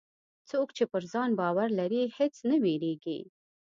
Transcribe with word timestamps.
څوک 0.49 0.67
چې 0.77 0.83
پر 0.91 1.03
ځان 1.13 1.29
باور 1.39 1.69
لري، 1.79 2.03
هېڅ 2.17 2.35
نه 2.49 2.55
وېرېږي. 2.63 3.19